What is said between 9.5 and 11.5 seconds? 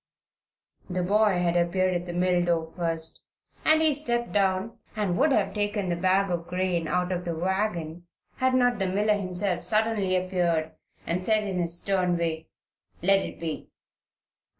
suddenly appeared and said,